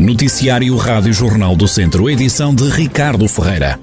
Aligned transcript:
Noticiário 0.00 0.74
Rádio 0.78 1.12
Jornal 1.12 1.54
do 1.54 1.68
Centro, 1.68 2.08
edição 2.08 2.54
de 2.54 2.66
Ricardo 2.70 3.28
Ferreira. 3.28 3.78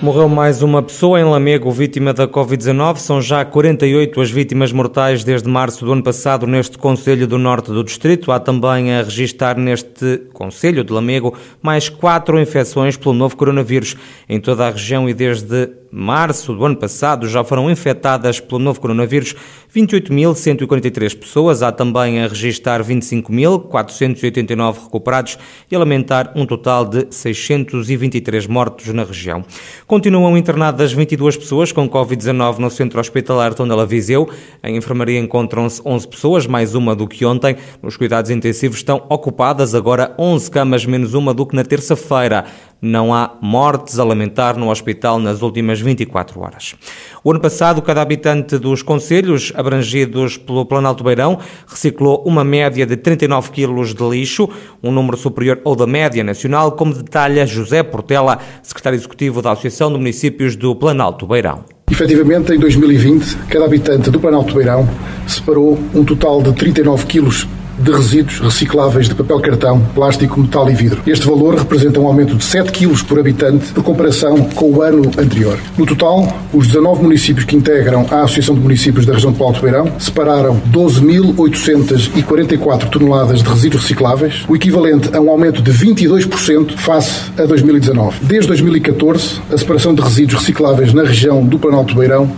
Morreu 0.00 0.28
mais 0.28 0.62
uma 0.62 0.80
pessoa 0.80 1.20
em 1.20 1.24
Lamego, 1.24 1.72
vítima 1.72 2.14
da 2.14 2.28
Covid-19. 2.28 2.98
São 2.98 3.20
já 3.20 3.44
48 3.44 4.20
as 4.20 4.30
vítimas 4.30 4.70
mortais 4.70 5.24
desde 5.24 5.48
março 5.48 5.84
do 5.84 5.92
ano 5.92 6.04
passado 6.04 6.46
neste 6.46 6.78
Conselho 6.78 7.26
do 7.26 7.36
Norte 7.36 7.72
do 7.72 7.82
Distrito. 7.82 8.30
Há 8.30 8.38
também 8.38 8.94
a 8.94 9.02
registrar 9.02 9.58
neste 9.58 10.18
Conselho 10.32 10.84
de 10.84 10.92
Lamego 10.92 11.36
mais 11.60 11.88
quatro 11.88 12.40
infecções 12.40 12.96
pelo 12.96 13.12
novo 13.12 13.36
coronavírus 13.36 13.96
em 14.28 14.40
toda 14.40 14.68
a 14.68 14.70
região 14.70 15.08
e 15.08 15.12
desde 15.12 15.79
março 15.90 16.54
do 16.54 16.64
ano 16.64 16.76
passado 16.76 17.28
já 17.28 17.42
foram 17.42 17.68
infectadas 17.70 18.38
pelo 18.38 18.60
novo 18.60 18.80
coronavírus 18.80 19.34
28.143 19.74 21.18
pessoas. 21.18 21.62
Há 21.62 21.72
também 21.72 22.22
a 22.22 22.28
registrar 22.28 22.82
25.489 22.82 24.84
recuperados 24.84 25.38
e 25.70 25.76
a 25.76 25.78
lamentar 25.78 26.32
um 26.36 26.46
total 26.46 26.84
de 26.84 27.06
623 27.10 28.46
mortos 28.46 28.86
na 28.88 29.04
região. 29.04 29.44
Continuam 29.86 30.36
internadas 30.36 30.92
22 30.92 31.36
pessoas 31.36 31.72
com 31.72 31.88
Covid-19 31.88 32.58
no 32.58 32.70
centro 32.70 33.00
hospitalar 33.00 33.54
Tondela 33.54 33.86
Viseu. 33.86 34.28
Em 34.62 34.76
enfermaria 34.76 35.18
encontram-se 35.18 35.80
11 35.84 36.08
pessoas, 36.08 36.46
mais 36.46 36.74
uma 36.74 36.94
do 36.94 37.08
que 37.08 37.24
ontem. 37.24 37.56
Nos 37.82 37.96
cuidados 37.96 38.30
intensivos 38.30 38.76
estão 38.78 39.04
ocupadas 39.08 39.74
agora 39.74 40.14
11 40.18 40.50
camas, 40.50 40.84
menos 40.84 41.14
uma 41.14 41.34
do 41.34 41.46
que 41.46 41.56
na 41.56 41.64
terça-feira 41.64 42.44
não 42.80 43.12
há 43.12 43.36
mortes 43.40 43.98
a 43.98 44.04
lamentar 44.04 44.56
no 44.56 44.70
hospital 44.70 45.18
nas 45.18 45.42
últimas 45.42 45.80
24 45.80 46.40
horas. 46.40 46.74
O 47.22 47.30
ano 47.30 47.40
passado, 47.40 47.82
cada 47.82 48.00
habitante 48.00 48.58
dos 48.58 48.82
conselhos 48.82 49.52
abrangidos 49.54 50.36
pelo 50.36 50.64
Planalto 50.64 51.04
Beirão 51.04 51.38
reciclou 51.66 52.22
uma 52.26 52.44
média 52.44 52.86
de 52.86 52.96
39 52.96 53.50
quilos 53.50 53.94
de 53.94 54.08
lixo, 54.08 54.48
um 54.82 54.90
número 54.90 55.16
superior 55.16 55.60
ao 55.64 55.76
da 55.76 55.86
média 55.86 56.24
nacional, 56.24 56.72
como 56.72 56.94
detalha 56.94 57.46
José 57.46 57.82
Portela, 57.82 58.38
secretário 58.62 58.96
executivo 58.96 59.42
da 59.42 59.52
Associação 59.52 59.92
de 59.92 59.98
Municípios 59.98 60.56
do 60.56 60.74
Planalto 60.74 61.26
Beirão. 61.26 61.64
Efetivamente, 61.90 62.54
em 62.54 62.58
2020, 62.58 63.36
cada 63.48 63.64
habitante 63.64 64.10
do 64.10 64.20
Planalto 64.20 64.54
Beirão 64.54 64.88
separou 65.26 65.78
um 65.94 66.04
total 66.04 66.40
de 66.40 66.52
39 66.52 67.06
quilos 67.06 67.46
de 67.82 67.90
resíduos 67.90 68.38
recicláveis 68.40 69.08
de 69.08 69.14
papel 69.14 69.40
cartão, 69.40 69.80
plástico, 69.94 70.38
metal 70.38 70.70
e 70.70 70.74
vidro. 70.74 71.00
Este 71.06 71.26
valor 71.26 71.54
representa 71.56 71.98
um 72.00 72.06
aumento 72.06 72.36
de 72.36 72.44
7 72.44 72.70
kg 72.70 73.02
por 73.04 73.18
habitante 73.18 73.72
por 73.72 73.82
comparação 73.82 74.44
com 74.54 74.70
o 74.70 74.82
ano 74.82 75.10
anterior. 75.18 75.58
No 75.76 75.86
total, 75.86 76.28
os 76.52 76.66
19 76.66 77.02
municípios 77.02 77.44
que 77.44 77.56
integram 77.56 78.06
a 78.10 78.22
Associação 78.22 78.54
de 78.54 78.60
Municípios 78.60 79.06
da 79.06 79.14
região 79.14 79.32
de 79.32 79.42
Alto 79.42 79.62
Beirão 79.62 79.90
separaram 79.98 80.60
12.844 80.72 82.90
toneladas 82.90 83.42
de 83.42 83.48
resíduos 83.48 83.82
recicláveis, 83.82 84.44
o 84.48 84.54
equivalente 84.54 85.16
a 85.16 85.20
um 85.20 85.30
aumento 85.30 85.62
de 85.62 85.72
22% 85.72 86.76
face 86.76 87.30
a 87.38 87.46
2019. 87.46 88.18
Desde 88.22 88.48
2014, 88.48 89.40
a 89.52 89.58
separação 89.58 89.94
de 89.94 90.02
resíduos 90.02 90.40
recicláveis 90.40 90.92
na 90.92 91.02
região 91.02 91.44
do 91.44 91.58
Planalto 91.58 91.94
Beirão 91.94 92.30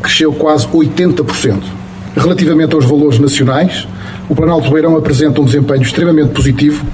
cresceu 0.00 0.32
quase 0.32 0.66
80%. 0.66 1.62
Relativamente 2.16 2.74
aos 2.74 2.84
valores 2.84 3.18
nacionais, 3.18 3.86
o 4.28 4.34
Planalto 4.34 4.70
Beirão 4.70 4.96
apresenta 4.96 5.40
um 5.40 5.44
desempenho 5.44 5.82
extremamente 5.82 6.30
positivo, 6.34 6.84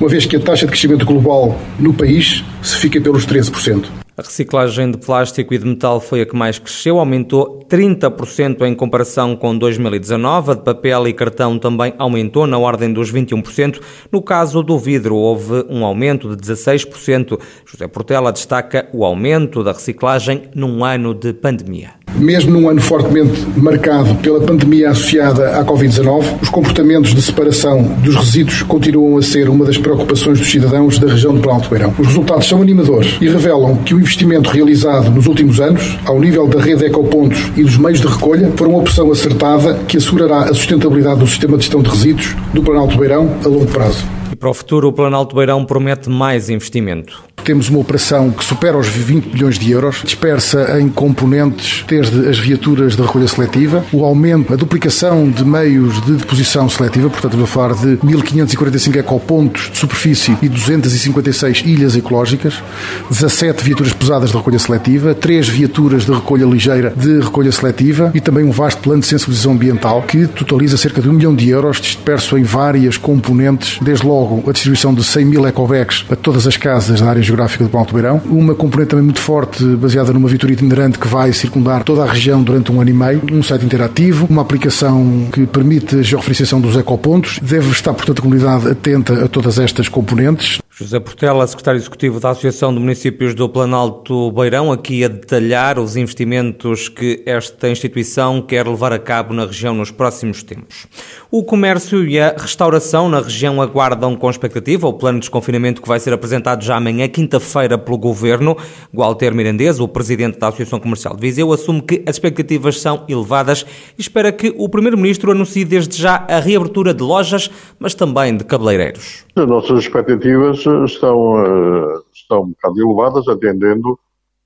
uma 0.00 0.08
vez 0.08 0.26
que 0.26 0.36
a 0.36 0.40
taxa 0.40 0.66
de 0.66 0.72
crescimento 0.72 1.06
global 1.06 1.56
no 1.78 1.94
país 1.94 2.44
se 2.62 2.76
fica 2.76 3.00
pelos 3.00 3.24
13%. 3.26 3.84
A 4.16 4.22
reciclagem 4.22 4.90
de 4.90 4.98
plástico 4.98 5.54
e 5.54 5.58
de 5.58 5.64
metal 5.64 5.98
foi 5.98 6.20
a 6.20 6.26
que 6.26 6.36
mais 6.36 6.58
cresceu, 6.58 6.98
aumentou 6.98 7.64
30% 7.66 8.66
em 8.66 8.74
comparação 8.74 9.34
com 9.34 9.56
2019. 9.56 10.50
A 10.50 10.54
de 10.54 10.62
papel 10.62 11.08
e 11.08 11.14
cartão 11.14 11.58
também 11.58 11.94
aumentou 11.96 12.46
na 12.46 12.58
ordem 12.58 12.92
dos 12.92 13.10
21%. 13.10 13.80
No 14.12 14.20
caso 14.20 14.62
do 14.62 14.78
vidro, 14.78 15.16
houve 15.16 15.64
um 15.70 15.86
aumento 15.86 16.36
de 16.36 16.36
16%. 16.36 17.40
José 17.64 17.88
Portela 17.88 18.30
destaca 18.30 18.90
o 18.92 19.06
aumento 19.06 19.64
da 19.64 19.72
reciclagem 19.72 20.50
num 20.54 20.84
ano 20.84 21.14
de 21.14 21.32
pandemia. 21.32 21.99
Mesmo 22.16 22.50
num 22.50 22.68
ano 22.68 22.80
fortemente 22.80 23.46
marcado 23.56 24.14
pela 24.16 24.40
pandemia 24.40 24.90
associada 24.90 25.58
à 25.58 25.64
Covid-19, 25.64 26.24
os 26.42 26.48
comportamentos 26.48 27.14
de 27.14 27.22
separação 27.22 27.82
dos 28.02 28.14
resíduos 28.16 28.62
continuam 28.62 29.16
a 29.16 29.22
ser 29.22 29.48
uma 29.48 29.64
das 29.64 29.78
preocupações 29.78 30.38
dos 30.38 30.50
cidadãos 30.50 30.98
da 30.98 31.08
região 31.08 31.34
do 31.34 31.40
Planalto 31.40 31.68
Beirão. 31.70 31.94
Os 31.98 32.06
resultados 32.06 32.48
são 32.48 32.60
animadores 32.60 33.16
e 33.20 33.28
revelam 33.28 33.76
que 33.76 33.94
o 33.94 34.00
investimento 34.00 34.50
realizado 34.50 35.10
nos 35.10 35.26
últimos 35.26 35.60
anos, 35.60 35.98
ao 36.04 36.20
nível 36.20 36.46
da 36.46 36.60
rede 36.60 36.84
Ecopontos 36.84 37.50
e 37.56 37.62
dos 37.62 37.76
meios 37.76 38.00
de 38.00 38.06
recolha, 38.06 38.50
foi 38.56 38.68
uma 38.68 38.78
opção 38.78 39.10
acertada 39.10 39.74
que 39.86 39.96
assegurará 39.96 40.44
a 40.44 40.54
sustentabilidade 40.54 41.20
do 41.20 41.26
sistema 41.26 41.56
de 41.56 41.64
gestão 41.64 41.82
de 41.82 41.90
resíduos 41.90 42.34
do 42.52 42.62
Planalto 42.62 42.98
Beirão 42.98 43.36
a 43.44 43.48
longo 43.48 43.66
prazo. 43.66 44.19
Para 44.40 44.48
o 44.48 44.54
futuro, 44.54 44.88
o 44.88 44.92
Planalto 44.92 45.36
Beirão 45.36 45.66
promete 45.66 46.08
mais 46.08 46.48
investimento. 46.48 47.22
Temos 47.44 47.68
uma 47.68 47.78
operação 47.78 48.30
que 48.30 48.44
supera 48.44 48.76
os 48.78 48.86
20 48.86 49.34
milhões 49.34 49.58
de 49.58 49.70
euros, 49.70 50.02
dispersa 50.02 50.78
em 50.80 50.88
componentes 50.88 51.84
desde 51.86 52.28
as 52.28 52.38
viaturas 52.38 52.96
de 52.96 53.02
recolha 53.02 53.26
seletiva, 53.26 53.84
o 53.92 54.04
aumento, 54.04 54.52
a 54.52 54.56
duplicação 54.56 55.28
de 55.30 55.44
meios 55.44 56.00
de 56.02 56.12
deposição 56.12 56.68
seletiva, 56.68 57.10
portanto, 57.10 57.36
vou 57.36 57.46
falar 57.46 57.74
de 57.74 57.96
1.545 57.98 58.96
ecopontos 58.96 59.70
de 59.70 59.78
superfície 59.78 60.36
e 60.40 60.48
256 60.48 61.62
ilhas 61.66 61.96
ecológicas, 61.96 62.62
17 63.10 63.64
viaturas 63.64 63.92
pesadas 63.92 64.30
de 64.30 64.36
recolha 64.36 64.58
seletiva, 64.58 65.14
3 65.14 65.48
viaturas 65.48 66.04
de 66.04 66.12
recolha 66.12 66.44
ligeira 66.44 66.94
de 66.96 67.20
recolha 67.20 67.52
seletiva 67.52 68.10
e 68.14 68.20
também 68.20 68.44
um 68.44 68.52
vasto 68.52 68.80
plano 68.80 69.00
de 69.00 69.06
sensibilização 69.06 69.52
ambiental 69.52 70.02
que 70.02 70.26
totaliza 70.26 70.76
cerca 70.76 71.02
de 71.02 71.08
1 71.08 71.12
milhão 71.12 71.34
de 71.34 71.48
euros, 71.48 71.80
disperso 71.80 72.38
em 72.38 72.42
várias 72.42 72.96
componentes, 72.96 73.78
desde 73.82 74.06
logo 74.06 74.29
a 74.46 74.52
distribuição 74.52 74.94
de 74.94 75.02
100 75.02 75.24
mil 75.24 75.46
ecobags 75.46 76.04
a 76.10 76.16
todas 76.16 76.46
as 76.46 76.56
casas 76.56 77.00
da 77.00 77.08
área 77.08 77.22
geográfica 77.22 77.64
do 77.64 77.70
Planalto 77.70 77.94
Beirão. 77.94 78.20
Uma 78.26 78.54
componente 78.54 78.90
também 78.90 79.04
muito 79.04 79.20
forte, 79.20 79.64
baseada 79.76 80.12
numa 80.12 80.28
viatura 80.28 80.52
itinerante 80.52 80.98
que 80.98 81.08
vai 81.08 81.32
circundar 81.32 81.82
toda 81.82 82.02
a 82.02 82.06
região 82.06 82.42
durante 82.42 82.70
um 82.70 82.80
ano 82.80 82.90
e 82.90 82.92
meio. 82.92 83.22
Um 83.32 83.42
site 83.42 83.64
interativo, 83.64 84.26
uma 84.30 84.42
aplicação 84.42 85.28
que 85.32 85.46
permite 85.46 85.96
a 85.96 86.02
georreferenciação 86.02 86.60
dos 86.60 86.76
ecopontos. 86.76 87.38
Deve 87.42 87.70
estar, 87.70 87.92
portanto, 87.92 88.18
a 88.18 88.22
comunidade 88.22 88.68
atenta 88.68 89.24
a 89.24 89.28
todas 89.28 89.58
estas 89.58 89.88
componentes. 89.88 90.60
José 90.80 90.98
Portela, 90.98 91.46
secretário 91.46 91.78
executivo 91.78 92.18
da 92.18 92.30
Associação 92.30 92.72
de 92.72 92.80
Municípios 92.80 93.34
do 93.34 93.46
Planalto 93.50 94.32
Beirão, 94.32 94.72
aqui 94.72 95.04
a 95.04 95.08
detalhar 95.08 95.78
os 95.78 95.94
investimentos 95.94 96.88
que 96.88 97.22
esta 97.26 97.68
instituição 97.68 98.40
quer 98.40 98.66
levar 98.66 98.90
a 98.90 98.98
cabo 98.98 99.34
na 99.34 99.44
região 99.44 99.74
nos 99.74 99.90
próximos 99.90 100.42
tempos. 100.42 100.86
O 101.30 101.44
comércio 101.44 102.08
e 102.08 102.18
a 102.18 102.34
restauração 102.34 103.10
na 103.10 103.20
região 103.20 103.60
aguardam 103.60 104.16
com 104.16 104.30
expectativa 104.30 104.88
o 104.88 104.94
plano 104.94 105.18
de 105.18 105.24
desconfinamento 105.24 105.82
que 105.82 105.88
vai 105.88 106.00
ser 106.00 106.14
apresentado 106.14 106.64
já 106.64 106.76
amanhã, 106.76 107.06
quinta-feira, 107.08 107.76
pelo 107.76 107.98
Governo. 107.98 108.56
Gualter 108.92 109.34
Mirandês, 109.34 109.80
o 109.80 109.86
presidente 109.86 110.38
da 110.38 110.48
Associação 110.48 110.80
Comercial 110.80 111.14
de 111.14 111.20
Viseu, 111.20 111.52
assume 111.52 111.82
que 111.82 112.02
as 112.06 112.16
expectativas 112.16 112.80
são 112.80 113.04
elevadas 113.06 113.66
e 113.98 114.00
espera 114.00 114.32
que 114.32 114.54
o 114.56 114.66
Primeiro-Ministro 114.66 115.30
anuncie 115.30 115.66
desde 115.66 116.00
já 116.00 116.24
a 116.26 116.40
reabertura 116.40 116.94
de 116.94 117.02
lojas, 117.02 117.50
mas 117.78 117.92
também 117.92 118.34
de 118.34 118.44
cabeleireiros. 118.44 119.26
As 119.36 119.46
nossas 119.46 119.80
expectativas 119.80 120.69
estão, 120.84 121.34
uh, 121.34 122.02
estão 122.12 122.42
um 122.42 122.48
bocado 122.50 122.80
elevadas, 122.80 123.28
atendendo 123.28 123.98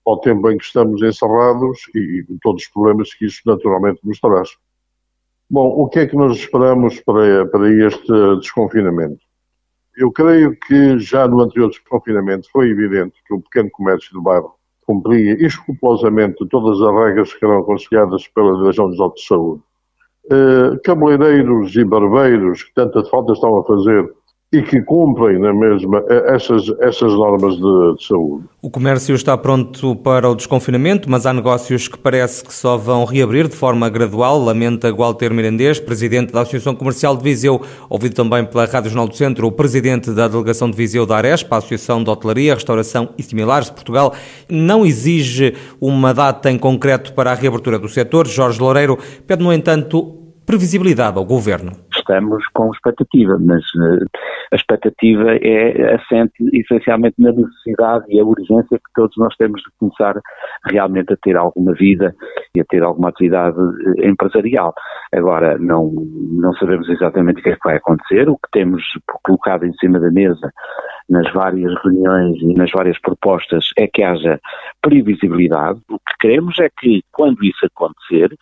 ao 0.06 0.20
tempo 0.20 0.50
em 0.50 0.58
que 0.58 0.64
estamos 0.64 1.02
encerrados 1.02 1.78
e, 1.94 2.24
e 2.28 2.38
todos 2.42 2.62
os 2.62 2.68
problemas 2.68 3.14
que 3.14 3.26
isso 3.26 3.40
naturalmente 3.46 4.00
nos 4.04 4.20
traz. 4.20 4.50
Bom, 5.48 5.66
o 5.68 5.88
que 5.88 6.00
é 6.00 6.06
que 6.06 6.16
nós 6.16 6.36
esperamos 6.36 7.00
para, 7.00 7.46
para 7.46 7.70
este 7.70 8.12
desconfinamento? 8.40 9.20
Eu 9.96 10.10
creio 10.10 10.56
que 10.66 10.98
já 10.98 11.28
no 11.28 11.40
anterior 11.40 11.68
desconfinamento 11.68 12.50
foi 12.50 12.70
evidente 12.70 13.14
que 13.26 13.34
o 13.34 13.40
pequeno 13.40 13.70
comércio 13.70 14.12
do 14.12 14.22
bairro 14.22 14.54
cumpria 14.86 15.34
escrupulosamente 15.44 16.46
todas 16.48 16.80
as 16.80 16.94
regras 17.06 17.32
que 17.32 17.44
eram 17.44 17.58
aconselhadas 17.58 18.26
pela 18.28 18.56
Direção-Geral 18.58 19.14
de 19.14 19.24
Saúde. 19.24 19.62
Uh, 20.26 20.80
cabeleireiros 20.82 21.76
e 21.76 21.84
barbeiros 21.84 22.62
que 22.64 22.74
tanta 22.74 23.04
falta 23.04 23.32
estão 23.32 23.58
a 23.58 23.64
fazer 23.64 24.10
e 24.54 24.62
que 24.62 24.80
cumprem 24.82 25.36
na 25.40 25.52
mesma 25.52 26.04
essas, 26.08 26.68
essas 26.80 27.12
normas 27.12 27.56
de, 27.56 27.96
de, 27.96 28.06
saúde. 28.06 28.44
O 28.62 28.70
comércio 28.70 29.12
está 29.12 29.36
pronto 29.36 29.96
para 29.96 30.30
o 30.30 30.34
desconfinamento, 30.36 31.10
mas 31.10 31.26
há 31.26 31.32
negócios 31.32 31.88
que 31.88 31.98
parece 31.98 32.44
que 32.44 32.54
só 32.54 32.76
vão 32.76 33.04
reabrir 33.04 33.48
de 33.48 33.56
forma 33.56 33.88
gradual, 33.88 34.38
lamenta 34.38 34.92
Walter 34.92 35.34
Mirandês, 35.34 35.80
presidente 35.80 36.32
da 36.32 36.42
Associação 36.42 36.76
Comercial 36.76 37.16
de 37.16 37.24
Viseu, 37.24 37.60
ouvido 37.90 38.14
também 38.14 38.44
pela 38.44 38.64
Rádio 38.64 38.90
Jornal 38.90 39.08
do 39.08 39.16
Centro, 39.16 39.48
o 39.48 39.52
presidente 39.52 40.12
da 40.12 40.28
Delegação 40.28 40.70
de 40.70 40.76
Viseu 40.76 41.04
da 41.04 41.16
Arespa, 41.16 41.56
a 41.56 41.58
Associação 41.58 42.04
de 42.04 42.10
Hotelaria, 42.10 42.54
Restauração 42.54 43.08
e 43.18 43.24
Similares 43.24 43.66
de 43.66 43.72
Portugal, 43.72 44.14
não 44.48 44.86
exige 44.86 45.54
uma 45.80 46.14
data 46.14 46.48
em 46.48 46.58
concreto 46.58 47.12
para 47.12 47.32
a 47.32 47.34
reabertura 47.34 47.76
do 47.76 47.88
setor. 47.88 48.28
Jorge 48.28 48.60
Loureiro 48.60 48.96
pede, 49.26 49.42
no 49.42 49.52
entanto, 49.52 50.20
previsibilidade 50.46 51.18
ao 51.18 51.24
Governo. 51.24 51.72
Estamos 51.96 52.44
com 52.52 52.70
expectativa, 52.72 53.38
mas 53.40 53.62
uh, 53.74 54.04
a 54.52 54.56
expectativa 54.56 55.36
é 55.36 55.94
assente 55.94 56.32
essencialmente 56.52 57.16
na 57.18 57.32
necessidade 57.32 58.04
e 58.08 58.20
a 58.20 58.24
urgência 58.24 58.78
que 58.78 58.92
todos 58.94 59.16
nós 59.16 59.34
temos 59.36 59.60
de 59.62 59.70
começar 59.78 60.20
realmente 60.70 61.12
a 61.12 61.16
ter 61.16 61.36
alguma 61.36 61.72
vida 61.74 62.14
e 62.54 62.60
a 62.60 62.64
ter 62.64 62.82
alguma 62.82 63.08
atividade 63.08 63.56
eh, 63.98 64.08
empresarial. 64.08 64.74
Agora, 65.12 65.58
não, 65.58 65.90
não 66.30 66.52
sabemos 66.54 66.88
exatamente 66.88 67.40
o 67.40 67.42
que 67.42 67.50
é 67.50 67.54
que 67.54 67.64
vai 67.68 67.76
acontecer, 67.76 68.28
o 68.28 68.36
que 68.36 68.50
temos 68.52 68.82
colocado 69.22 69.64
em 69.64 69.72
cima 69.74 69.98
da 69.98 70.10
mesa 70.10 70.52
nas 71.08 71.30
várias 71.32 71.72
reuniões 71.82 72.40
e 72.40 72.54
nas 72.54 72.70
várias 72.70 72.98
propostas 73.00 73.70
é 73.76 73.86
que 73.86 74.02
haja 74.02 74.40
previsibilidade. 74.80 75.80
O 75.88 75.98
que 75.98 76.14
queremos 76.20 76.58
é 76.58 76.68
que, 76.78 77.02
quando 77.12 77.44
isso 77.44 77.66
acontecer, 77.66 78.36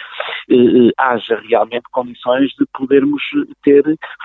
eh, 0.51 0.55
eh, 0.55 0.91
haja 0.99 1.41
realmente 1.49 1.85
condições 1.91 2.51
de 2.59 2.65
podermos 2.73 3.23
ter 3.63 3.83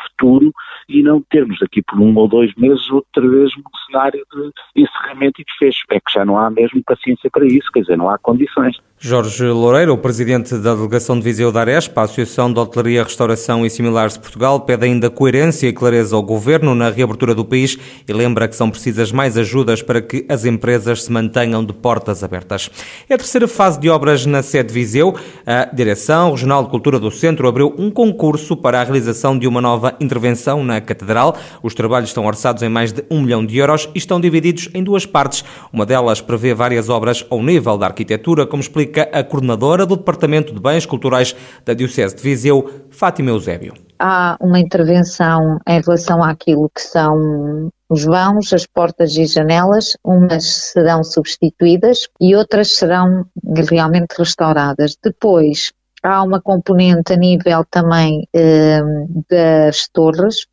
futuro 0.07 0.51
e 0.87 1.01
não 1.01 1.21
termos 1.29 1.61
aqui 1.61 1.81
por 1.81 1.99
um 1.99 2.15
ou 2.15 2.27
dois 2.27 2.53
meses 2.55 2.89
outra 2.91 3.27
vez 3.27 3.51
um 3.57 3.77
cenário 3.87 4.23
de 4.33 4.83
encerramento 4.83 5.41
e 5.41 5.45
desfecho. 5.45 5.83
É 5.89 5.99
que 5.99 6.11
já 6.13 6.25
não 6.25 6.37
há 6.37 6.49
mesmo 6.49 6.81
paciência 6.85 7.29
para 7.31 7.45
isso, 7.45 7.71
quer 7.73 7.81
dizer, 7.81 7.97
não 7.97 8.09
há 8.09 8.17
condições. 8.17 8.77
Jorge 8.99 9.45
Loureiro, 9.45 9.93
o 9.93 9.97
presidente 9.99 10.57
da 10.57 10.73
delegação 10.73 11.19
de 11.19 11.23
Viseu 11.23 11.51
da 11.51 11.59
Arespa, 11.59 12.01
a 12.01 12.03
Associação 12.05 12.51
de 12.51 12.59
Hotelaria, 12.59 13.03
Restauração 13.03 13.63
e 13.63 13.69
Similares 13.69 14.13
de 14.13 14.19
Portugal, 14.19 14.61
pede 14.61 14.85
ainda 14.85 15.07
coerência 15.07 15.67
e 15.67 15.71
clareza 15.71 16.15
ao 16.15 16.23
governo 16.23 16.73
na 16.73 16.89
reabertura 16.89 17.35
do 17.35 17.45
país 17.45 17.77
e 18.07 18.11
lembra 18.11 18.47
que 18.47 18.55
são 18.55 18.71
precisas 18.71 19.11
mais 19.11 19.37
ajudas 19.37 19.83
para 19.83 20.01
que 20.01 20.25
as 20.27 20.45
empresas 20.45 21.03
se 21.03 21.11
mantenham 21.11 21.63
de 21.63 21.73
portas 21.73 22.23
abertas. 22.23 22.71
É 23.07 23.13
a 23.13 23.17
terceira 23.19 23.47
fase 23.47 23.79
de 23.79 23.87
obras 23.87 24.25
na 24.25 24.41
sede 24.41 24.69
de 24.69 24.73
Viseu. 24.73 25.15
A 25.45 25.65
Direção 25.65 26.31
Regional 26.31 26.63
de 26.63 26.69
Cultura 26.71 26.99
do 26.99 27.11
Centro 27.11 27.47
abriu 27.47 27.75
um 27.77 27.91
concurso 27.91 28.57
para 28.57 28.81
a 28.81 28.83
realização 28.83 29.37
de 29.37 29.47
uma 29.47 29.61
nova 29.61 29.95
intervenção 29.99 30.63
na 30.63 30.81
Catedral. 30.81 31.37
Os 31.61 31.75
trabalhos 31.75 32.09
estão 32.09 32.25
orçados 32.25 32.63
em 32.63 32.69
mais 32.69 32.91
de 32.91 33.03
um 33.11 33.21
milhão 33.21 33.45
de 33.45 33.59
euros 33.59 33.87
e 33.93 33.99
estão 33.99 34.19
divididos 34.19 34.69
em 34.73 34.83
duas 34.83 35.05
partes. 35.05 35.45
Uma 35.71 35.85
delas 35.85 36.19
prevê 36.19 36.55
várias 36.55 36.89
obras 36.89 37.23
ao 37.29 37.43
nível 37.43 37.77
da 37.77 37.85
arquitetura, 37.85 38.47
como 38.47 38.59
explica 38.59 38.86
explica 38.87 39.03
a 39.11 39.23
coordenadora 39.23 39.85
do 39.85 39.97
Departamento 39.97 40.53
de 40.53 40.59
Bens 40.59 40.85
Culturais 40.85 41.35
da 41.65 41.73
Diocese 41.73 42.15
de 42.15 42.23
Viseu, 42.23 42.85
Fátima 42.89 43.29
Eusébio. 43.29 43.73
Há 43.99 44.37
uma 44.39 44.59
intervenção 44.59 45.59
em 45.67 45.81
relação 45.81 46.23
àquilo 46.23 46.69
que 46.73 46.81
são 46.81 47.69
os 47.89 48.03
vãos, 48.03 48.53
as 48.53 48.65
portas 48.65 49.15
e 49.15 49.25
janelas, 49.25 49.97
umas 50.03 50.45
serão 50.45 51.03
substituídas 51.03 52.07
e 52.19 52.35
outras 52.35 52.75
serão 52.75 53.25
realmente 53.69 54.13
restauradas. 54.17 54.95
Depois, 55.03 55.71
há 56.03 56.21
uma 56.21 56.41
componente 56.41 57.13
a 57.13 57.17
nível 57.17 57.65
também 57.69 58.27
eh, 58.33 58.81
das 59.29 59.87
torres, 59.87 60.45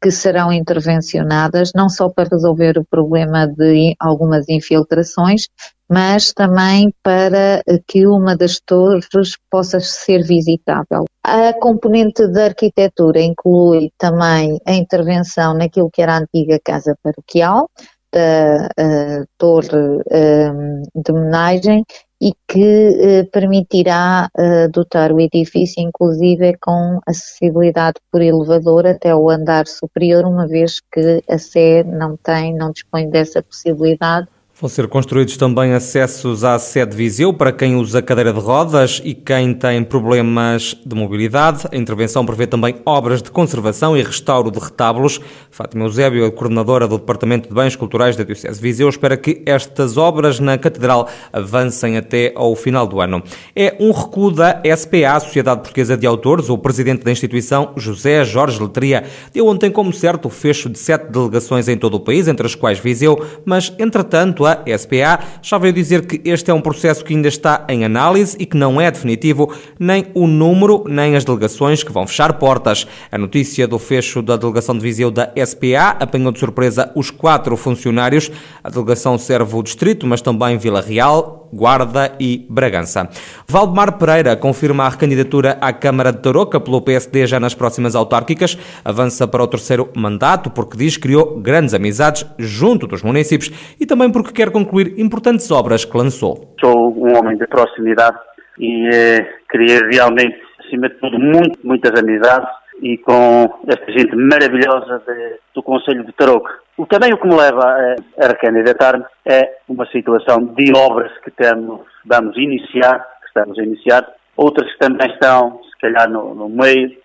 que 0.00 0.10
serão 0.10 0.52
intervencionadas 0.52 1.72
não 1.74 1.88
só 1.88 2.08
para 2.08 2.28
resolver 2.30 2.78
o 2.78 2.84
problema 2.88 3.46
de 3.46 3.94
algumas 3.98 4.48
infiltrações, 4.48 5.48
mas 5.90 6.32
também 6.32 6.92
para 7.02 7.62
que 7.86 8.06
uma 8.06 8.36
das 8.36 8.60
torres 8.60 9.08
possa 9.50 9.80
ser 9.80 10.22
visitável. 10.22 11.04
A 11.24 11.52
componente 11.54 12.26
da 12.28 12.44
arquitetura 12.44 13.20
inclui 13.20 13.90
também 13.98 14.58
a 14.66 14.74
intervenção 14.74 15.54
naquilo 15.54 15.90
que 15.90 16.02
era 16.02 16.14
a 16.14 16.20
antiga 16.20 16.60
casa 16.62 16.94
paroquial, 17.02 17.68
da 18.12 18.68
uh, 18.68 19.26
torre 19.36 19.68
uh, 19.68 20.82
de 20.94 21.12
homenagem 21.12 21.84
e 22.20 22.32
que 22.48 22.60
eh, 22.60 23.24
permitirá 23.24 24.28
eh, 24.36 24.68
dotar 24.68 25.12
o 25.12 25.20
edifício, 25.20 25.80
inclusive, 25.82 26.56
com 26.60 26.98
acessibilidade 27.06 28.00
por 28.10 28.20
elevador 28.20 28.86
até 28.86 29.14
o 29.14 29.30
andar 29.30 29.66
superior, 29.66 30.24
uma 30.24 30.46
vez 30.46 30.80
que 30.92 31.22
a 31.28 31.38
Sé 31.38 31.84
não 31.84 32.16
tem, 32.16 32.54
não 32.54 32.72
dispõe 32.72 33.08
dessa 33.08 33.42
possibilidade 33.42 34.28
Vão 34.60 34.68
ser 34.68 34.88
construídos 34.88 35.36
também 35.36 35.72
acessos 35.72 36.42
à 36.42 36.58
sede 36.58 36.96
Viseu 36.96 37.32
para 37.32 37.52
quem 37.52 37.76
usa 37.76 38.02
cadeira 38.02 38.32
de 38.32 38.40
rodas 38.40 39.00
e 39.04 39.14
quem 39.14 39.54
tem 39.54 39.84
problemas 39.84 40.76
de 40.84 40.96
mobilidade. 40.96 41.68
A 41.70 41.76
intervenção 41.76 42.26
prevê 42.26 42.44
também 42.44 42.74
obras 42.84 43.22
de 43.22 43.30
conservação 43.30 43.96
e 43.96 44.02
restauro 44.02 44.50
de 44.50 44.58
retábulos. 44.58 45.20
Fátima 45.48 45.84
Eusébio, 45.84 46.26
a 46.26 46.32
coordenadora 46.32 46.88
do 46.88 46.98
Departamento 46.98 47.48
de 47.48 47.54
Bens 47.54 47.76
Culturais 47.76 48.16
da 48.16 48.24
Diocese 48.24 48.60
Viseu, 48.60 48.88
espera 48.88 49.16
que 49.16 49.44
estas 49.46 49.96
obras 49.96 50.40
na 50.40 50.58
Catedral 50.58 51.08
avancem 51.32 51.96
até 51.96 52.32
ao 52.34 52.56
final 52.56 52.84
do 52.84 53.00
ano. 53.00 53.22
É 53.54 53.76
um 53.78 53.92
recuo 53.92 54.32
da 54.32 54.60
SPA, 54.76 55.20
Sociedade 55.20 55.60
Portuguesa 55.60 55.96
de 55.96 56.04
Autores. 56.04 56.48
O 56.48 56.58
presidente 56.58 57.04
da 57.04 57.12
instituição, 57.12 57.74
José 57.76 58.24
Jorge 58.24 58.60
Letria, 58.60 59.04
deu 59.32 59.46
ontem 59.46 59.70
como 59.70 59.92
certo 59.92 60.26
o 60.26 60.30
fecho 60.30 60.68
de 60.68 60.80
sete 60.80 61.12
delegações 61.12 61.68
em 61.68 61.76
todo 61.76 61.94
o 61.94 62.00
país, 62.00 62.26
entre 62.26 62.44
as 62.44 62.56
quais 62.56 62.80
Viseu, 62.80 63.24
mas, 63.44 63.72
entretanto, 63.78 64.47
a 64.52 64.78
SPA 64.78 65.20
já 65.42 65.58
veio 65.58 65.72
dizer 65.72 66.06
que 66.06 66.20
este 66.28 66.50
é 66.50 66.54
um 66.54 66.60
processo 66.60 67.04
que 67.04 67.14
ainda 67.14 67.28
está 67.28 67.64
em 67.68 67.84
análise 67.84 68.36
e 68.38 68.46
que 68.46 68.56
não 68.56 68.80
é 68.80 68.90
definitivo 68.90 69.52
nem 69.78 70.06
o 70.14 70.26
número 70.26 70.84
nem 70.88 71.16
as 71.16 71.24
delegações 71.24 71.82
que 71.82 71.92
vão 71.92 72.06
fechar 72.06 72.32
portas. 72.34 72.86
A 73.10 73.18
notícia 73.18 73.66
do 73.66 73.78
fecho 73.78 74.22
da 74.22 74.36
delegação 74.36 74.76
de 74.76 74.80
Viseu 74.80 75.10
da 75.10 75.32
SPA 75.44 75.96
apanhou 76.00 76.32
de 76.32 76.38
surpresa 76.38 76.90
os 76.94 77.10
quatro 77.10 77.56
funcionários. 77.56 78.30
A 78.62 78.70
delegação 78.70 79.18
serve 79.18 79.54
o 79.56 79.62
distrito, 79.62 80.06
mas 80.06 80.20
também 80.20 80.58
Vila 80.58 80.80
Real, 80.80 81.37
Guarda 81.52 82.12
e 82.20 82.46
Bragança. 82.48 83.08
Valdemar 83.48 83.98
Pereira 83.98 84.36
confirma 84.36 84.84
a 84.84 84.88
recandidatura 84.88 85.58
à 85.60 85.72
Câmara 85.72 86.12
de 86.12 86.22
Tarouca 86.22 86.60
pelo 86.60 86.80
PSD 86.80 87.26
já 87.26 87.40
nas 87.40 87.54
próximas 87.54 87.94
autárquicas. 87.94 88.58
Avança 88.84 89.26
para 89.26 89.42
o 89.42 89.46
terceiro 89.46 89.90
mandato 89.96 90.50
porque 90.50 90.76
diz 90.76 90.96
que 90.96 91.02
criou 91.02 91.40
grandes 91.40 91.74
amizades 91.74 92.26
junto 92.38 92.86
dos 92.86 93.02
municípios 93.02 93.50
e 93.80 93.86
também 93.86 94.10
porque 94.10 94.32
quer 94.32 94.50
concluir 94.50 94.94
importantes 94.98 95.50
obras 95.50 95.84
que 95.84 95.96
lançou. 95.96 96.54
Sou 96.60 96.94
um 96.96 97.16
homem 97.16 97.36
de 97.36 97.46
proximidade 97.46 98.16
e 98.58 98.88
eh, 98.92 99.26
queria 99.50 99.80
realmente, 99.90 100.36
acima 100.60 100.88
de 100.88 100.94
tudo, 100.96 101.18
muito, 101.18 101.58
muitas 101.64 101.98
amizades 101.98 102.48
e 102.80 102.98
com 102.98 103.60
esta 103.66 103.92
gente 103.92 104.14
maravilhosa 104.14 105.02
de, 105.06 105.36
do 105.54 105.62
Conselho 105.62 106.04
de 106.04 106.12
Tarouca. 106.12 106.52
O, 106.76 106.86
também 106.86 107.12
o 107.12 107.18
que 107.18 107.26
me 107.26 107.34
leva 107.34 107.60
a, 107.60 108.24
a 108.24 108.28
recandidatar-me 108.28 109.04
é 109.26 109.56
uma 109.68 109.86
situação 109.86 110.44
de 110.44 110.72
obras 110.76 111.10
que 111.24 111.30
temos, 111.30 111.80
vamos 112.04 112.36
iniciar, 112.36 113.00
que 113.20 113.26
estamos 113.26 113.58
a 113.58 113.62
iniciar, 113.62 114.08
outras 114.36 114.70
que 114.72 114.78
também 114.78 115.10
estão, 115.10 115.60
se 115.64 115.78
calhar, 115.80 116.08
no, 116.08 116.34
no 116.34 116.48
meio, 116.48 116.96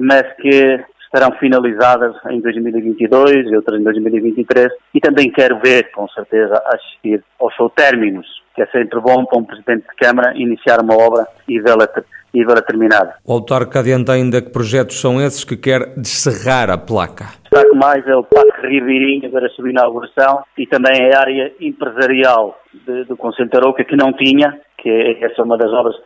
mas 0.00 0.22
que 0.34 0.84
estarão 1.04 1.36
finalizadas 1.38 2.14
em 2.30 2.40
2022 2.40 3.50
e 3.50 3.56
outras 3.56 3.80
em 3.80 3.84
2023 3.84 4.68
e 4.94 5.00
também 5.00 5.30
quero 5.30 5.58
ver, 5.58 5.90
com 5.90 6.08
certeza, 6.08 6.62
assistir 6.66 7.22
aos 7.40 7.54
seus 7.56 7.72
términos, 7.72 8.26
que 8.54 8.62
é 8.62 8.66
sempre 8.66 9.00
bom 9.00 9.24
para 9.24 9.38
um 9.38 9.44
Presidente 9.44 9.86
de 9.88 9.96
Câmara 9.96 10.32
iniciar 10.36 10.80
uma 10.80 10.94
obra 10.94 11.26
e 11.48 11.58
vê-la 11.60 11.88
e 12.32 12.44
vê 12.44 12.54
terminada. 12.62 13.14
O 13.24 13.32
autarca 13.32 13.80
adianta 13.80 14.12
ainda 14.12 14.40
que 14.40 14.50
projetos 14.50 15.00
são 15.00 15.20
esses 15.20 15.44
que 15.44 15.56
quer 15.56 15.94
descerrar 15.96 16.70
a 16.70 16.78
placa. 16.78 17.26
Destaco 17.42 17.76
mais 17.76 18.06
é 18.06 18.14
o 18.14 18.22
Parque 18.22 18.66
Ribeirinho 18.66 19.30
para 19.30 19.46
a 19.46 19.50
sua 19.50 19.70
inauguração 19.70 20.42
e 20.56 20.66
também 20.66 21.12
a 21.12 21.18
área 21.18 21.52
empresarial 21.60 22.60
de, 22.86 23.04
do 23.04 23.16
Conselho 23.16 23.48
de 23.48 23.52
Tarouca 23.52 23.84
que 23.84 23.96
não 23.96 24.12
tinha, 24.12 24.60
que 24.78 24.88
é, 24.88 25.24
essa 25.24 25.42
é 25.42 25.44
uma 25.44 25.58
das 25.58 25.72
obras 25.72 25.96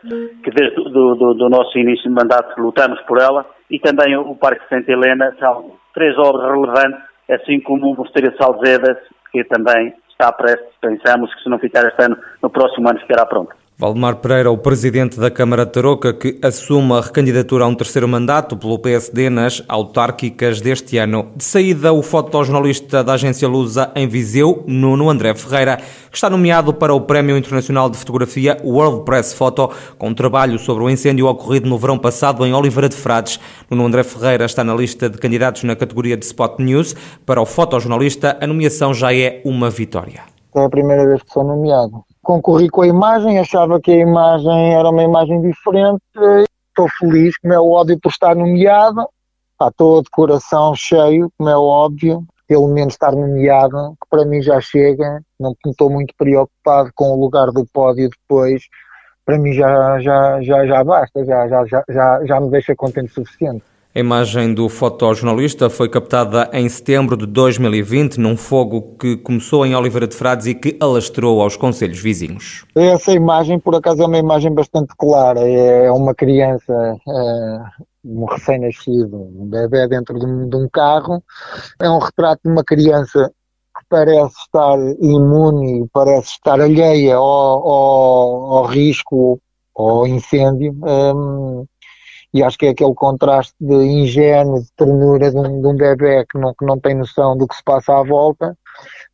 que 0.43 0.51
desde 0.51 0.75
do, 0.75 1.15
do, 1.15 1.33
do 1.33 1.49
nosso 1.49 1.77
início 1.77 2.09
de 2.09 2.15
mandato 2.15 2.59
lutamos 2.59 2.99
por 3.01 3.21
ela, 3.21 3.45
e 3.69 3.79
também 3.79 4.15
o 4.17 4.35
Parque 4.35 4.67
Santa 4.69 4.91
Helena, 4.91 5.35
são 5.39 5.71
três 5.93 6.17
obras 6.17 6.51
relevantes, 6.51 6.99
assim 7.29 7.59
como 7.59 7.91
o 7.91 7.97
Mosteiro 7.97 8.31
de 8.31 8.37
Salzedas, 8.37 8.97
que 9.31 9.43
também 9.45 9.93
está 10.09 10.31
prestes, 10.31 10.69
pensamos 10.81 11.33
que 11.33 11.43
se 11.43 11.49
não 11.49 11.59
ficar 11.59 11.85
este 11.85 12.03
ano, 12.03 12.17
no 12.41 12.49
próximo 12.49 12.89
ano 12.89 12.99
ficará 12.99 13.25
pronto. 13.25 13.55
Valdemar 13.77 14.15
Pereira, 14.15 14.49
o 14.49 14.57
presidente 14.57 15.19
da 15.19 15.29
Câmara 15.29 15.65
de 15.65 15.73
Tarouca, 15.73 16.13
que 16.13 16.39
assume 16.41 16.93
a 16.93 17.01
recandidatura 17.01 17.65
a 17.65 17.67
um 17.67 17.75
terceiro 17.75 18.07
mandato 18.07 18.55
pelo 18.55 18.79
PSD 18.79 19.29
nas 19.29 19.61
autárquicas 19.67 20.61
deste 20.61 20.97
ano. 20.97 21.27
De 21.35 21.43
saída, 21.43 21.91
o 21.91 22.01
fotojornalista 22.01 23.03
da 23.03 23.15
agência 23.15 23.49
Lusa 23.49 23.91
em 23.93 24.07
Viseu, 24.07 24.63
Nuno 24.65 25.09
André 25.09 25.35
Ferreira, 25.35 25.75
que 26.09 26.15
está 26.15 26.29
nomeado 26.29 26.73
para 26.73 26.93
o 26.93 27.01
Prémio 27.01 27.37
Internacional 27.37 27.89
de 27.89 27.97
Fotografia 27.97 28.57
World 28.63 29.03
Press 29.03 29.33
Photo, 29.33 29.69
com 29.97 30.07
um 30.07 30.13
trabalho 30.13 30.57
sobre 30.57 30.81
o 30.81 30.89
incêndio 30.89 31.27
ocorrido 31.27 31.67
no 31.67 31.77
verão 31.77 31.97
passado 31.97 32.45
em 32.45 32.53
Oliveira 32.53 32.87
de 32.87 32.95
Frades. 32.95 33.41
Nuno 33.69 33.87
André 33.87 34.03
Ferreira 34.03 34.45
está 34.45 34.63
na 34.63 34.73
lista 34.73 35.09
de 35.09 35.17
candidatos 35.17 35.65
na 35.65 35.75
categoria 35.75 36.15
de 36.15 36.23
Spot 36.23 36.59
News. 36.59 36.95
Para 37.25 37.41
o 37.41 37.45
fotojornalista, 37.45 38.37
a 38.39 38.47
nomeação 38.47 38.93
já 38.93 39.13
é 39.13 39.41
uma 39.43 39.69
vitória. 39.69 40.21
É 40.55 40.63
a 40.63 40.69
primeira 40.69 41.05
vez 41.05 41.21
que 41.21 41.33
sou 41.33 41.43
nomeado 41.43 42.05
concorri 42.25 42.67
com 42.69 42.81
a 42.81 42.87
imagem, 42.87 43.37
achava 43.39 43.79
que 43.79 43.91
a 43.91 43.97
imagem 43.97 44.73
era 44.73 44.89
uma 44.89 45.03
imagem 45.03 45.39
diferente. 45.41 46.01
Estou 46.69 46.89
feliz, 46.99 47.37
como 47.37 47.53
é 47.53 47.59
óbvio, 47.59 47.99
por 48.01 48.09
estar 48.09 48.35
nomeado. 48.35 49.07
estou 49.61 50.01
de 50.01 50.09
coração 50.09 50.75
cheio, 50.75 51.31
como 51.37 51.49
é 51.49 51.55
óbvio, 51.55 52.25
pelo 52.47 52.67
menos 52.67 52.95
estar 52.95 53.11
nomeado, 53.11 53.95
que 54.01 54.09
para 54.09 54.25
mim 54.25 54.41
já 54.41 54.59
chega. 54.59 55.21
Não 55.39 55.53
estou 55.65 55.89
muito 55.89 56.13
preocupado 56.17 56.89
com 56.95 57.11
o 57.11 57.19
lugar 57.19 57.51
do 57.51 57.65
pódio 57.71 58.09
depois. 58.09 58.63
Para 59.23 59.37
mim 59.37 59.53
já, 59.53 59.99
já, 59.99 60.41
já, 60.41 60.65
já 60.65 60.83
basta, 60.83 61.23
já, 61.23 61.47
já, 61.47 61.65
já, 61.65 61.83
já, 61.87 62.25
já 62.25 62.39
me 62.41 62.49
deixa 62.49 62.75
contente 62.75 63.11
o 63.11 63.13
suficiente. 63.13 63.63
A 63.95 63.99
imagem 64.01 64.53
do 64.53 64.67
fotojornalista 64.67 65.69
foi 65.69 65.87
captada 65.87 66.49
em 66.51 66.67
setembro 66.67 67.15
de 67.15 67.25
2020 67.25 68.17
num 68.17 68.35
fogo 68.35 68.97
que 68.99 69.15
começou 69.15 69.65
em 69.65 69.73
Oliveira 69.73 70.05
de 70.05 70.13
Frades 70.13 70.47
e 70.47 70.53
que 70.53 70.77
alastrou 70.81 71.41
aos 71.41 71.55
conselhos 71.55 71.97
vizinhos. 71.97 72.65
Essa 72.75 73.13
imagem, 73.13 73.57
por 73.57 73.73
acaso, 73.73 74.03
é 74.03 74.05
uma 74.05 74.17
imagem 74.17 74.53
bastante 74.53 74.93
clara. 74.97 75.39
É 75.47 75.89
uma 75.89 76.13
criança, 76.13 76.73
é, 77.07 77.59
um 78.03 78.25
recém-nascido, 78.25 79.15
um 79.15 79.45
bebê 79.45 79.87
dentro 79.87 80.19
de 80.19 80.25
um, 80.25 80.49
de 80.49 80.57
um 80.57 80.67
carro. 80.67 81.23
É 81.81 81.89
um 81.89 81.99
retrato 81.99 82.41
de 82.43 82.51
uma 82.51 82.65
criança 82.65 83.31
que 83.77 83.85
parece 83.87 84.35
estar 84.45 84.77
imune, 84.99 85.87
parece 85.93 86.31
estar 86.31 86.59
alheia 86.59 87.15
ao, 87.15 87.23
ao, 87.23 88.55
ao 88.57 88.65
risco, 88.65 89.39
ao 89.73 90.05
incêndio. 90.05 90.75
Um, 90.83 91.65
e 92.35 92.43
acho 92.43 92.57
que 92.57 92.65
é 92.65 92.69
aquele 92.71 92.93
contraste 92.93 93.55
de 93.61 93.73
ingênuo, 93.73 94.61
de 94.61 94.67
ternura 94.75 95.31
de 95.31 95.37
um, 95.37 95.61
de 95.61 95.67
um 95.67 95.73
bebê 95.73 96.25
que 96.29 96.37
não, 96.37 96.53
que 96.53 96.65
não 96.65 96.77
tem 96.77 96.93
noção 96.93 97.37
do 97.37 97.47
que 97.47 97.55
se 97.55 97.63
passa 97.63 97.97
à 97.97 98.03
volta 98.03 98.57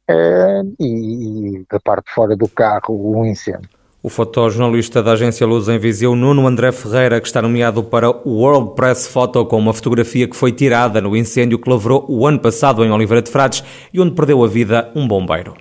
é, 0.08 0.62
e, 0.80 1.60
e 1.60 1.66
da 1.72 1.80
parte 1.80 2.08
de 2.08 2.14
fora 2.16 2.36
do 2.36 2.48
carro 2.48 2.90
o 2.90 3.24
incêndio. 3.24 3.70
O 4.02 4.10
fotojornalista 4.10 5.04
da 5.04 5.12
agência 5.12 5.46
Luz 5.46 5.68
em 5.68 5.78
Viseu, 5.78 6.16
Nuno 6.16 6.48
André 6.48 6.72
Ferreira, 6.72 7.22
que 7.22 7.28
está 7.28 7.44
nomeado 7.44 7.84
para 7.84 8.10
o 8.10 8.40
World 8.40 8.74
Press 8.74 9.06
Photo 9.06 9.46
com 9.46 9.60
uma 9.60 9.72
fotografia 9.72 10.28
que 10.28 10.36
foi 10.36 10.52
tirada 10.52 11.00
no 11.00 11.16
incêndio 11.16 11.60
que 11.60 11.70
lavrou 11.70 12.04
o 12.10 12.26
ano 12.26 12.40
passado 12.40 12.84
em 12.84 12.92
Oliveira 12.92 13.22
de 13.22 13.30
Frades 13.30 13.64
e 13.94 14.02
onde 14.02 14.16
perdeu 14.16 14.44
a 14.44 14.48
vida 14.48 14.92
um 14.96 15.08
bombeiro. 15.08 15.54